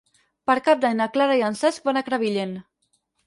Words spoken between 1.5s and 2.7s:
Cesc van a Crevillent.